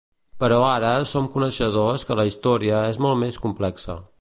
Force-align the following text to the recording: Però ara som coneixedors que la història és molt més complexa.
Però 0.43 0.55
ara 0.69 0.93
som 1.11 1.27
coneixedors 1.35 2.07
que 2.11 2.17
la 2.21 2.25
història 2.31 2.81
és 2.95 3.01
molt 3.07 3.25
més 3.25 3.39
complexa. 3.45 3.99